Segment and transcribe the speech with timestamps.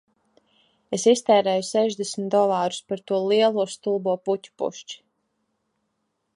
[0.97, 5.01] Es iztērēju sešdesmit dolārus par to lielo stulbo puķu pušķi